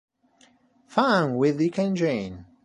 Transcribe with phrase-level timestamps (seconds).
[0.87, 2.47] Fun with Dick and Jane